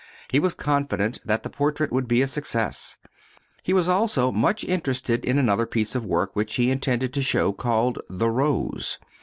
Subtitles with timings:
[0.31, 2.97] He was confident that the portrait would be a success.
[3.61, 7.51] He was also much interested in another piece of work which he intended to show
[7.53, 8.97] called "The Rose."